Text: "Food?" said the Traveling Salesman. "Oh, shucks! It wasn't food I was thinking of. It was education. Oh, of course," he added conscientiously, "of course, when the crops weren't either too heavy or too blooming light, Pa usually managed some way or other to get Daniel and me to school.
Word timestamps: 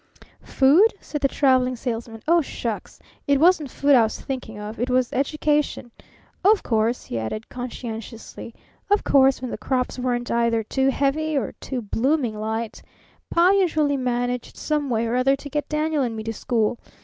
"Food?" 0.41 0.95
said 0.99 1.21
the 1.21 1.27
Traveling 1.27 1.75
Salesman. 1.75 2.23
"Oh, 2.27 2.41
shucks! 2.41 2.97
It 3.27 3.39
wasn't 3.39 3.69
food 3.69 3.93
I 3.93 4.01
was 4.01 4.19
thinking 4.19 4.57
of. 4.57 4.79
It 4.79 4.89
was 4.89 5.13
education. 5.13 5.91
Oh, 6.43 6.51
of 6.53 6.63
course," 6.63 7.03
he 7.05 7.19
added 7.19 7.49
conscientiously, 7.49 8.55
"of 8.89 9.03
course, 9.03 9.43
when 9.43 9.51
the 9.51 9.59
crops 9.59 9.99
weren't 9.99 10.31
either 10.31 10.63
too 10.63 10.89
heavy 10.89 11.37
or 11.37 11.51
too 11.51 11.83
blooming 11.83 12.35
light, 12.39 12.81
Pa 13.29 13.51
usually 13.51 13.95
managed 13.95 14.57
some 14.57 14.89
way 14.89 15.05
or 15.05 15.15
other 15.15 15.35
to 15.35 15.49
get 15.51 15.69
Daniel 15.69 16.01
and 16.01 16.15
me 16.15 16.23
to 16.23 16.33
school. 16.33 16.79